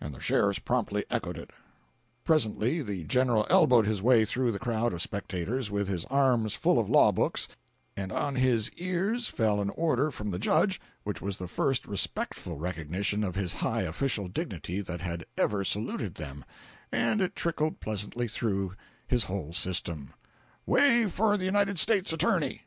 And 0.00 0.12
the 0.12 0.20
sheriffs 0.20 0.58
promptly 0.58 1.04
echoed 1.10 1.38
it. 1.38 1.50
Presently 2.24 2.82
the 2.82 3.04
General 3.04 3.46
elbowed 3.48 3.86
his 3.86 4.02
way 4.02 4.24
through 4.24 4.50
the 4.50 4.58
crowd 4.58 4.92
of 4.92 5.00
spectators, 5.00 5.70
with 5.70 5.86
his 5.86 6.04
arms 6.06 6.54
full 6.54 6.80
of 6.80 6.90
law 6.90 7.12
books, 7.12 7.46
and 7.96 8.10
on 8.10 8.34
his 8.34 8.68
ears 8.78 9.28
fell 9.28 9.60
an 9.60 9.70
order 9.76 10.10
from 10.10 10.30
the 10.32 10.40
judge 10.40 10.80
which 11.04 11.22
was 11.22 11.36
the 11.36 11.46
first 11.46 11.86
respectful 11.86 12.56
recognition 12.58 13.22
of 13.22 13.36
his 13.36 13.54
high 13.62 13.82
official 13.82 14.26
dignity 14.26 14.80
that 14.80 15.02
had 15.02 15.24
ever 15.38 15.62
saluted 15.62 16.16
them, 16.16 16.44
and 16.90 17.20
it 17.20 17.36
trickled 17.36 17.78
pleasantly 17.78 18.26
through 18.26 18.74
his 19.06 19.26
whole 19.26 19.54
system: 19.54 20.12
"Way 20.66 21.06
for 21.06 21.36
the 21.36 21.44
United 21.44 21.78
States 21.78 22.12
Attorney!" 22.12 22.62